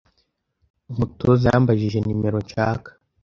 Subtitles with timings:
[0.91, 2.89] umutoza yambajije nimero nshaka